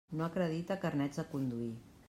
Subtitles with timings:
[0.19, 1.73] No acredita carnets de conduir.